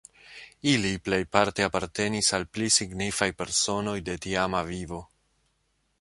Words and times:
Ili 0.69 0.93
plejparte 1.09 1.67
apartenis 1.67 2.31
al 2.37 2.47
pli 2.55 2.71
signifaj 2.79 3.31
personoj 3.43 3.97
de 4.11 4.19
tiama 4.25 4.67
vivo. 4.75 5.07